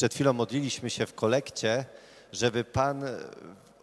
Przed 0.00 0.14
chwilą 0.14 0.32
modliliśmy 0.32 0.90
się 0.90 1.06
w 1.06 1.14
kolekcie, 1.14 1.84
żeby 2.32 2.64
Pan 2.64 3.04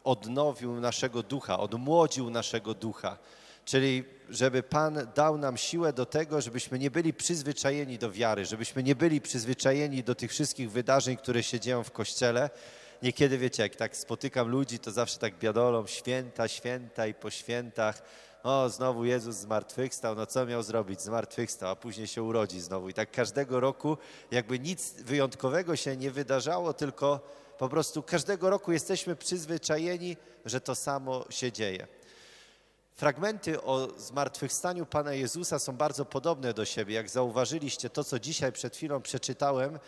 odnowił 0.04 0.80
naszego 0.80 1.24
ducha, 1.24 1.60
odmłodził 1.60 2.30
naszego 2.30 2.74
ducha. 2.74 3.18
Czyli 3.66 4.04
żeby 4.30 4.64
Pan 4.64 5.08
dał 5.16 5.38
nam 5.38 5.58
siłę 5.58 5.94
do 5.94 6.06
tego, 6.06 6.42
żebyśmy 6.42 6.80
nie 6.80 6.92
byli 6.92 7.14
przyzwyczajeni 7.14 7.98
do 7.98 8.12
wiary, 8.12 8.46
żebyśmy 8.46 8.84
nie 8.84 8.96
byli 8.96 9.22
przyzwyczajeni 9.22 10.04
do 10.04 10.16
tych 10.16 10.32
wszystkich 10.32 10.72
wydarzeń, 10.72 11.18
które 11.18 11.44
się 11.44 11.60
dzieją 11.60 11.84
w 11.84 11.92
Kościele. 11.92 12.50
Niekiedy, 13.02 13.38
wiecie, 13.38 13.64
jak 13.64 13.76
tak 13.76 13.98
spotykam 13.98 14.48
ludzi, 14.48 14.80
to 14.80 14.92
zawsze 14.92 15.20
tak 15.20 15.40
biadolą, 15.40 15.88
święta, 15.88 16.48
święta 16.48 17.08
i 17.08 17.14
po 17.14 17.30
świętach. 17.30 18.02
O, 18.44 18.70
znowu 18.70 19.06
Jezus 19.06 19.36
zmartwychwstał, 19.36 20.16
no 20.16 20.26
co 20.26 20.46
miał 20.46 20.64
zrobić? 20.64 21.02
Zmartwychwstał, 21.02 21.70
a 21.70 21.76
później 21.76 22.08
się 22.08 22.24
urodzi 22.24 22.62
znowu. 22.62 22.90
I 22.90 22.94
tak 22.94 23.12
każdego 23.12 23.60
roku 23.60 23.98
jakby 24.32 24.60
nic 24.60 24.94
wyjątkowego 24.94 25.76
się 25.76 25.98
nie 25.98 26.12
wydarzało, 26.12 26.74
tylko 26.74 27.20
po 27.58 27.70
prostu 27.70 28.04
każdego 28.04 28.50
roku 28.50 28.72
jesteśmy 28.72 29.16
przyzwyczajeni, 29.16 30.18
że 30.46 30.62
to 30.62 30.76
samo 30.76 31.26
się 31.30 31.52
dzieje. 31.52 31.88
Fragmenty 32.96 33.62
o 33.62 33.88
zmartwychwstaniu 33.98 34.86
Pana 34.86 35.14
Jezusa 35.14 35.60
są 35.60 35.74
bardzo 35.74 36.06
podobne 36.06 36.54
do 36.54 36.66
siebie. 36.66 36.96
Jak 36.96 37.10
zauważyliście, 37.10 37.90
to 37.90 38.04
co 38.04 38.20
dzisiaj 38.20 38.52
przed 38.52 38.76
chwilą 38.76 39.02
przeczytałem, 39.02 39.80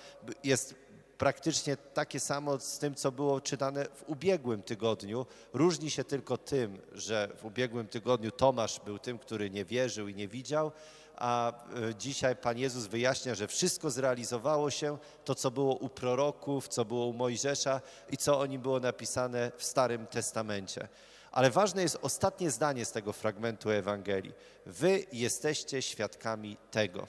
jest 0.43 0.75
praktycznie 1.19 1.77
takie 1.77 2.19
samo 2.19 2.59
z 2.59 2.79
tym, 2.79 2.95
co 2.95 3.11
było 3.11 3.41
czytane 3.41 3.85
w 3.85 4.03
ubiegłym 4.07 4.63
tygodniu. 4.63 5.25
Różni 5.53 5.91
się 5.91 6.03
tylko 6.03 6.37
tym, 6.37 6.81
że 6.91 7.29
w 7.37 7.45
ubiegłym 7.45 7.87
tygodniu 7.87 8.31
Tomasz 8.31 8.79
był 8.79 8.99
tym, 8.99 9.19
który 9.19 9.49
nie 9.49 9.65
wierzył 9.65 10.07
i 10.07 10.15
nie 10.15 10.27
widział, 10.27 10.71
a 11.15 11.53
e, 11.75 11.95
dzisiaj 11.95 12.35
Pan 12.35 12.57
Jezus 12.57 12.85
wyjaśnia, 12.85 13.35
że 13.35 13.47
wszystko 13.47 13.89
zrealizowało 13.89 14.71
się, 14.71 14.97
to 15.25 15.35
co 15.35 15.51
było 15.51 15.75
u 15.75 15.89
proroków, 15.89 16.67
co 16.67 16.85
było 16.85 17.05
u 17.05 17.13
Mojżesza 17.13 17.81
i 18.11 18.17
co 18.17 18.39
o 18.39 18.45
nim 18.45 18.61
było 18.61 18.79
napisane 18.79 19.51
w 19.57 19.63
Starym 19.63 20.07
Testamencie. 20.07 20.87
Ale 21.31 21.51
ważne 21.51 21.81
jest 21.81 21.97
ostatnie 22.01 22.51
zdanie 22.51 22.85
z 22.85 22.91
tego 22.91 23.13
fragmentu 23.13 23.69
Ewangelii. 23.69 24.33
Wy 24.65 25.05
jesteście 25.11 25.81
świadkami 25.81 26.57
tego. 26.71 27.07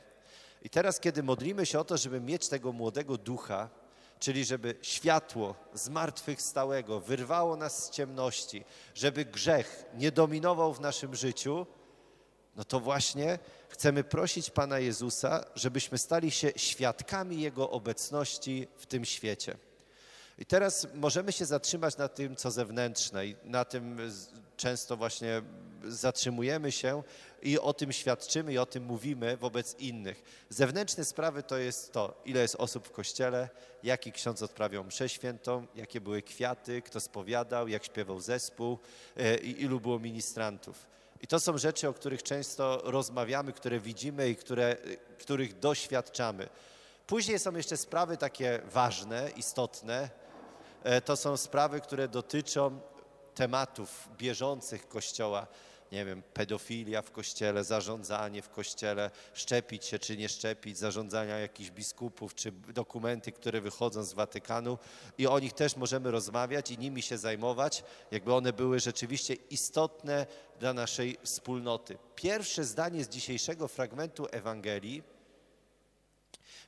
I 0.62 0.70
teraz, 0.70 1.00
kiedy 1.00 1.22
modlimy 1.22 1.66
się 1.66 1.78
o 1.78 1.84
to, 1.84 1.96
żeby 1.96 2.20
mieć 2.20 2.48
tego 2.48 2.72
młodego 2.72 3.16
ducha, 3.16 3.79
czyli 4.20 4.44
żeby 4.44 4.74
światło 4.82 5.54
zmartwychwstałego 5.74 7.00
wyrwało 7.00 7.56
nas 7.56 7.84
z 7.86 7.90
ciemności, 7.90 8.64
żeby 8.94 9.24
grzech 9.24 9.84
nie 9.94 10.12
dominował 10.12 10.74
w 10.74 10.80
naszym 10.80 11.14
życiu, 11.14 11.66
no 12.56 12.64
to 12.64 12.80
właśnie 12.80 13.38
chcemy 13.68 14.04
prosić 14.04 14.50
Pana 14.50 14.78
Jezusa, 14.78 15.44
żebyśmy 15.54 15.98
stali 15.98 16.30
się 16.30 16.52
świadkami 16.56 17.40
Jego 17.40 17.70
obecności 17.70 18.68
w 18.76 18.86
tym 18.86 19.04
świecie. 19.04 19.56
I 20.38 20.46
teraz 20.46 20.86
możemy 20.94 21.32
się 21.32 21.44
zatrzymać 21.44 21.96
na 21.96 22.08
tym, 22.08 22.36
co 22.36 22.50
zewnętrzne 22.50 23.26
i 23.26 23.36
na 23.44 23.64
tym 23.64 23.98
często 24.56 24.96
właśnie 24.96 25.42
zatrzymujemy 25.84 26.72
się 26.72 27.02
i 27.42 27.58
o 27.58 27.74
tym 27.74 27.92
świadczymy 27.92 28.52
i 28.52 28.58
o 28.58 28.66
tym 28.66 28.84
mówimy 28.84 29.36
wobec 29.36 29.76
innych. 29.78 30.22
Zewnętrzne 30.48 31.04
sprawy 31.04 31.42
to 31.42 31.58
jest 31.58 31.92
to, 31.92 32.22
ile 32.24 32.40
jest 32.40 32.54
osób 32.54 32.88
w 32.88 32.90
kościele, 32.90 33.48
jaki 33.82 34.12
ksiądz 34.12 34.42
odprawiał 34.42 34.84
mszę 34.84 35.08
świętą, 35.08 35.66
jakie 35.74 36.00
były 36.00 36.22
kwiaty, 36.22 36.82
kto 36.82 37.00
spowiadał, 37.00 37.68
jak 37.68 37.84
śpiewał 37.84 38.20
zespół 38.20 38.78
e, 39.16 39.36
i 39.36 39.62
ilu 39.62 39.80
było 39.80 39.98
ministrantów. 39.98 40.86
I 41.22 41.26
to 41.26 41.40
są 41.40 41.58
rzeczy, 41.58 41.88
o 41.88 41.92
których 41.92 42.22
często 42.22 42.80
rozmawiamy, 42.84 43.52
które 43.52 43.80
widzimy 43.80 44.28
i 44.28 44.36
które, 44.36 44.76
których 45.18 45.58
doświadczamy. 45.58 46.48
Później 47.06 47.38
są 47.38 47.56
jeszcze 47.56 47.76
sprawy 47.76 48.16
takie 48.16 48.60
ważne, 48.72 49.30
istotne. 49.36 50.10
E, 50.82 51.00
to 51.00 51.16
są 51.16 51.36
sprawy, 51.36 51.80
które 51.80 52.08
dotyczą 52.08 52.80
tematów 53.34 54.08
bieżących 54.18 54.88
Kościoła 54.88 55.46
nie 55.92 56.04
wiem, 56.04 56.22
pedofilia 56.34 57.02
w 57.02 57.10
kościele, 57.10 57.64
zarządzanie 57.64 58.42
w 58.42 58.48
kościele, 58.48 59.10
szczepić 59.34 59.84
się 59.84 59.98
czy 59.98 60.16
nie 60.16 60.28
szczepić, 60.28 60.78
zarządzania 60.78 61.38
jakichś 61.38 61.70
biskupów, 61.70 62.34
czy 62.34 62.52
dokumenty, 62.52 63.32
które 63.32 63.60
wychodzą 63.60 64.02
z 64.02 64.12
Watykanu 64.12 64.78
i 65.18 65.26
o 65.26 65.38
nich 65.38 65.52
też 65.52 65.76
możemy 65.76 66.10
rozmawiać 66.10 66.70
i 66.70 66.78
nimi 66.78 67.02
się 67.02 67.18
zajmować, 67.18 67.84
jakby 68.10 68.34
one 68.34 68.52
były 68.52 68.80
rzeczywiście 68.80 69.34
istotne 69.34 70.26
dla 70.60 70.72
naszej 70.72 71.18
wspólnoty. 71.22 71.98
Pierwsze 72.14 72.64
zdanie 72.64 73.04
z 73.04 73.08
dzisiejszego 73.08 73.68
fragmentu 73.68 74.26
Ewangelii 74.30 75.02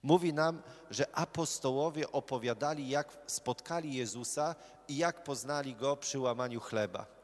mówi 0.03 0.32
nam, 0.32 0.62
że 0.91 1.16
apostołowie 1.16 2.12
opowiadali, 2.12 2.88
jak 2.88 3.19
spotkali 3.27 3.94
Jezusa 3.94 4.55
i 4.88 4.97
jak 4.97 5.25
poznali 5.25 5.75
Go 5.75 5.97
przy 5.97 6.19
łamaniu 6.19 6.61
chleba 6.61 7.22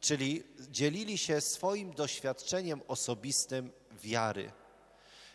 czyli 0.00 0.42
dzielili 0.70 1.18
się 1.18 1.40
swoim 1.40 1.92
doświadczeniem 1.92 2.80
osobistym 2.88 3.70
wiary. 4.02 4.52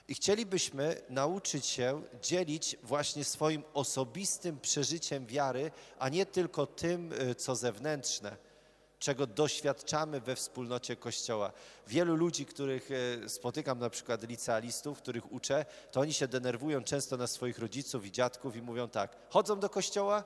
I 0.08 0.16
chcielibyśmy 0.16 1.02
nauczyć 1.10 1.66
się 1.66 2.02
dzielić 2.22 2.76
właśnie 2.84 3.24
swoim 3.24 3.64
osobistym 3.74 4.60
przeżyciem 4.60 5.26
wiary, 5.26 5.72
a 6.00 6.10
nie 6.10 6.26
tylko 6.26 6.66
tym, 6.66 7.14
y, 7.14 7.36
co 7.36 7.56
zewnętrzne, 7.56 8.38
czego 9.00 9.28
doświadczamy 9.28 10.22
we 10.22 10.36
wspólnocie 10.36 10.96
Kościoła. 10.96 11.52
Wielu 11.88 12.16
ludzi, 12.16 12.46
których 12.46 12.92
y, 12.92 13.30
spotykam, 13.30 13.80
na 13.80 13.90
przykład 13.90 14.24
licealistów, 14.30 14.98
których 14.98 15.32
uczę, 15.32 15.66
to 15.92 16.00
oni 16.00 16.14
się 16.14 16.28
denerwują 16.28 16.84
często 16.84 17.18
na 17.18 17.28
swoich 17.28 17.60
rodziców 17.60 18.06
i 18.06 18.12
dziadków 18.12 18.56
i 18.56 18.62
mówią 18.62 18.90
tak, 18.90 19.18
chodzą 19.30 19.60
do 19.60 19.70
kościoła, 19.70 20.24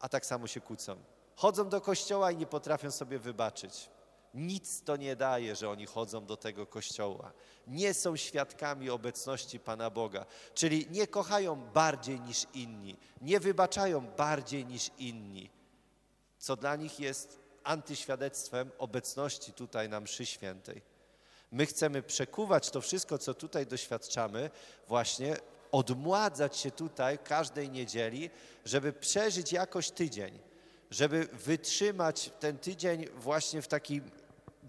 a 0.00 0.08
tak 0.08 0.26
samo 0.26 0.46
się 0.46 0.60
kłócą. 0.60 0.96
Chodzą 1.40 1.68
do 1.68 1.80
kościoła 1.80 2.30
i 2.30 2.36
nie 2.36 2.46
potrafią 2.46 2.90
sobie 2.90 3.18
wybaczyć. 3.18 3.90
Nic 4.34 4.82
to 4.82 4.96
nie 4.96 5.16
daje, 5.16 5.56
że 5.56 5.70
oni 5.70 5.86
chodzą 5.86 6.26
do 6.26 6.36
tego 6.36 6.66
kościoła. 6.66 7.32
Nie 7.66 7.94
są 7.94 8.16
świadkami 8.16 8.90
obecności 8.90 9.60
Pana 9.60 9.90
Boga, 9.90 10.26
czyli 10.54 10.86
nie 10.90 11.06
kochają 11.06 11.56
bardziej 11.56 12.20
niż 12.20 12.46
inni, 12.54 12.96
nie 13.20 13.40
wybaczają 13.40 14.06
bardziej 14.16 14.66
niż 14.66 14.90
inni, 14.98 15.50
co 16.38 16.56
dla 16.56 16.76
nich 16.76 17.00
jest 17.00 17.38
antyświadectwem 17.64 18.70
obecności 18.78 19.52
tutaj 19.52 19.88
na 19.88 20.00
mszy 20.00 20.26
świętej. 20.26 20.82
My 21.52 21.66
chcemy 21.66 22.02
przekuwać 22.02 22.70
to 22.70 22.80
wszystko, 22.80 23.18
co 23.18 23.34
tutaj 23.34 23.66
doświadczamy, 23.66 24.50
właśnie 24.88 25.36
odmładzać 25.72 26.56
się 26.56 26.70
tutaj 26.70 27.18
każdej 27.18 27.70
niedzieli, 27.70 28.30
żeby 28.64 28.92
przeżyć 28.92 29.52
jakoś 29.52 29.90
tydzień 29.90 30.49
żeby 30.90 31.28
wytrzymać 31.32 32.30
ten 32.40 32.58
tydzień 32.58 33.06
właśnie 33.16 33.62
w 33.62 33.68
takim 33.68 34.10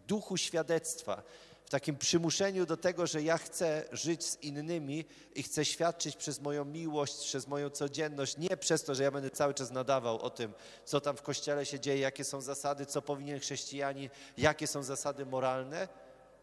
duchu 0.08 0.38
świadectwa, 0.38 1.24
w 1.66 1.70
takim 1.70 1.98
przymuszeniu 1.98 2.66
do 2.66 2.78
tego, 2.78 3.08
że 3.08 3.22
ja 3.22 3.38
chcę 3.38 3.84
żyć 3.92 4.26
z 4.26 4.44
innymi 4.44 5.06
i 5.36 5.44
chcę 5.44 5.66
świadczyć 5.66 6.16
przez 6.16 6.42
moją 6.42 6.66
miłość, 6.66 7.18
przez 7.26 7.48
moją 7.48 7.70
codzienność, 7.70 8.38
nie 8.38 8.58
przez 8.58 8.84
to, 8.84 8.96
że 8.96 9.04
ja 9.04 9.12
będę 9.12 9.30
cały 9.30 9.54
czas 9.54 9.72
nadawał 9.72 10.22
o 10.22 10.30
tym, 10.30 10.54
co 10.86 11.02
tam 11.02 11.18
w 11.18 11.22
kościele 11.22 11.66
się 11.66 11.80
dzieje, 11.80 12.00
jakie 12.00 12.24
są 12.24 12.42
zasady, 12.42 12.86
co 12.86 13.02
powinien 13.02 13.40
chrześcijanin, 13.40 14.10
jakie 14.38 14.68
są 14.68 14.84
zasady 14.84 15.26
moralne, 15.26 15.88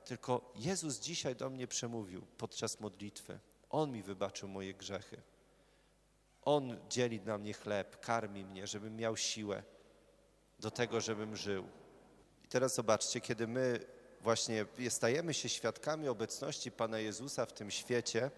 tylko 0.05 0.53
Jezus 0.56 0.99
dzisiaj 0.99 1.37
do 1.37 1.50
mnie 1.50 1.67
przemówił 1.67 2.22
podczas 2.38 2.81
modlitwy. 2.81 3.38
On 3.71 3.93
mi 3.93 4.03
wybaczył 4.03 4.49
moje 4.49 4.75
grzechy. 4.75 5.22
On 6.49 6.77
dzieli 6.89 7.21
na 7.21 7.39
mnie 7.39 7.53
chleb, 7.55 8.01
karmi 8.01 8.45
mnie, 8.45 8.67
żebym 8.67 8.97
miał 8.97 9.17
siłę 9.17 9.63
do 10.59 10.71
tego, 10.71 11.01
żebym 11.01 11.37
żył. 11.37 11.65
I 12.45 12.49
teraz 12.49 12.75
zobaczcie, 12.75 13.21
kiedy 13.21 13.47
my 13.47 13.81
właśnie 14.21 14.67
stajemy 14.89 15.35
się 15.35 15.49
świadkami 15.49 16.09
obecności 16.09 16.71
Pana 16.71 16.99
Jezusa 16.99 17.47
w 17.47 17.53
tym 17.53 17.71
świecie, 17.71 18.31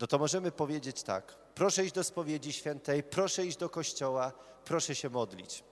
no 0.00 0.06
to 0.06 0.18
możemy 0.18 0.52
powiedzieć 0.52 1.02
tak, 1.02 1.36
proszę 1.54 1.84
iść 1.84 1.94
do 1.94 2.04
spowiedzi 2.04 2.52
świętej, 2.52 3.02
proszę 3.02 3.46
iść 3.46 3.56
do 3.56 3.68
kościoła, 3.68 4.32
proszę 4.64 4.94
się 4.94 5.10
modlić. 5.10 5.64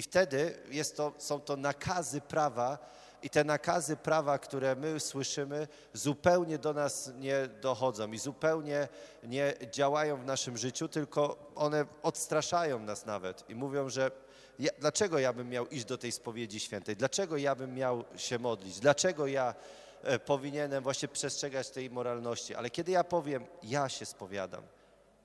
I 0.00 0.02
wtedy 0.02 0.54
to, 0.96 1.12
są 1.18 1.40
to 1.40 1.56
nakazy 1.56 2.20
prawa, 2.20 2.78
i 3.22 3.30
te 3.30 3.44
nakazy 3.44 3.96
prawa, 3.96 4.38
które 4.38 4.76
my 4.76 5.00
słyszymy, 5.00 5.68
zupełnie 5.92 6.58
do 6.58 6.72
nas 6.72 7.10
nie 7.18 7.48
dochodzą 7.60 8.12
i 8.12 8.18
zupełnie 8.18 8.88
nie 9.22 9.54
działają 9.70 10.16
w 10.16 10.24
naszym 10.24 10.56
życiu, 10.56 10.88
tylko 10.88 11.52
one 11.54 11.86
odstraszają 12.02 12.78
nas 12.78 13.06
nawet 13.06 13.50
i 13.50 13.54
mówią, 13.54 13.88
że 13.88 14.10
ja, 14.58 14.70
dlaczego 14.78 15.18
ja 15.18 15.32
bym 15.32 15.48
miał 15.48 15.66
iść 15.66 15.84
do 15.84 15.98
tej 15.98 16.12
spowiedzi 16.12 16.60
świętej, 16.60 16.96
dlaczego 16.96 17.36
ja 17.36 17.54
bym 17.54 17.74
miał 17.74 18.04
się 18.16 18.38
modlić, 18.38 18.80
dlaczego 18.80 19.26
ja 19.26 19.54
e, 20.02 20.18
powinienem 20.18 20.82
właśnie 20.82 21.08
przestrzegać 21.08 21.70
tej 21.70 21.90
moralności. 21.90 22.54
Ale 22.54 22.70
kiedy 22.70 22.92
ja 22.92 23.04
powiem, 23.04 23.46
ja 23.62 23.88
się 23.88 24.06
spowiadam 24.06 24.62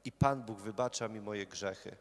i 0.05 0.11
Pan 0.11 0.43
Bóg 0.43 0.59
wybacza 0.59 1.07
mi 1.07 1.21
moje 1.21 1.45
grzechy 1.45 1.97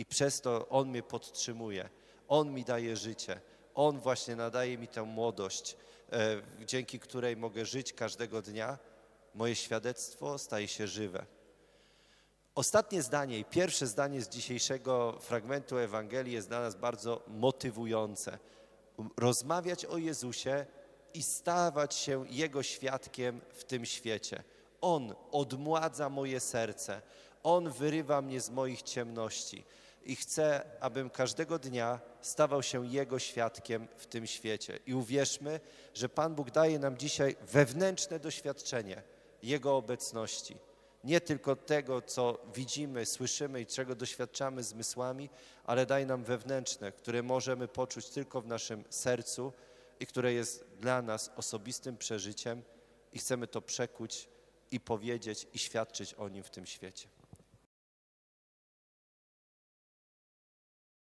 i 0.00 0.04
przez 0.04 0.40
to 0.40 0.68
On 0.68 0.88
mnie 0.88 1.02
podtrzymuje, 1.02 1.88
On 2.30 2.54
mi 2.54 2.64
daje 2.64 2.96
życie, 2.96 3.40
on 3.74 3.98
właśnie 3.98 4.36
nadaje 4.36 4.78
mi 4.78 4.88
tę 4.88 5.02
młodość, 5.02 5.76
e, 6.12 6.42
dzięki 6.66 7.00
której 7.00 7.36
mogę 7.36 7.66
żyć 7.66 7.92
każdego 7.92 8.42
dnia. 8.42 8.78
Moje 9.34 9.54
świadectwo 9.54 10.38
staje 10.38 10.68
się 10.68 10.86
żywe. 10.86 11.26
Ostatnie 12.54 13.02
zdanie 13.02 13.38
i 13.38 13.44
pierwsze 13.44 13.86
zdanie 13.86 14.22
z 14.22 14.28
dzisiejszego 14.28 15.18
fragmentu 15.20 15.78
Ewangelii 15.78 16.32
jest 16.32 16.48
dla 16.48 16.60
nas 16.60 16.74
bardzo 16.74 17.22
motywujące. 17.28 18.38
Rozmawiać 19.16 19.84
o 19.84 19.98
Jezusie 19.98 20.66
i 21.14 21.22
stawać 21.22 21.94
się 21.94 22.24
Jego 22.28 22.62
świadkiem 22.62 23.40
w 23.52 23.64
tym 23.64 23.86
świecie. 23.86 24.42
On 24.80 25.14
odmładza 25.32 26.08
moje 26.08 26.40
serce, 26.40 27.02
On 27.42 27.70
wyrywa 27.70 28.22
mnie 28.22 28.40
z 28.40 28.50
moich 28.50 28.82
ciemności 28.82 29.64
i 30.02 30.16
chcę, 30.16 30.62
abym 30.80 31.10
każdego 31.10 31.58
dnia 31.58 32.00
stawał 32.20 32.62
się 32.62 32.86
Jego 32.86 33.18
świadkiem 33.18 33.88
w 33.96 34.06
tym 34.06 34.26
świecie. 34.26 34.78
I 34.86 34.94
uwierzmy, 34.94 35.60
że 35.94 36.08
Pan 36.08 36.34
Bóg 36.34 36.50
daje 36.50 36.78
nam 36.78 36.98
dzisiaj 36.98 37.36
wewnętrzne 37.52 38.18
doświadczenie 38.18 39.02
Jego 39.42 39.76
obecności. 39.76 40.56
Nie 41.04 41.20
tylko 41.20 41.56
tego, 41.56 42.02
co 42.02 42.38
widzimy, 42.54 43.06
słyszymy 43.06 43.60
i 43.60 43.66
czego 43.66 43.94
doświadczamy 43.94 44.62
zmysłami, 44.62 45.30
ale 45.64 45.86
daje 45.86 46.06
nam 46.06 46.24
wewnętrzne, 46.24 46.92
które 46.92 47.22
możemy 47.22 47.68
poczuć 47.68 48.08
tylko 48.08 48.40
w 48.40 48.46
naszym 48.46 48.84
sercu 48.90 49.52
i 50.00 50.06
które 50.06 50.32
jest 50.32 50.64
dla 50.80 51.02
nas 51.02 51.30
osobistym 51.36 51.96
przeżyciem 51.96 52.62
i 53.12 53.18
chcemy 53.18 53.46
to 53.46 53.62
przekuć 53.62 54.28
i 54.70 54.80
powiedzieć 54.80 55.46
i 55.52 55.58
świadczyć 55.58 56.14
o 56.14 56.28
nim 56.28 56.42
w 56.42 56.50
tym 56.50 56.66
świecie. 56.66 57.08